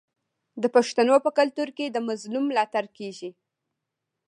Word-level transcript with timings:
د 0.61 0.63
پښتنو 0.75 1.15
په 1.25 1.29
کلتور 1.37 1.69
کې 1.77 1.85
د 1.89 1.97
مظلوم 2.07 2.43
ملاتړ 2.47 2.85
کیږي. 2.97 3.29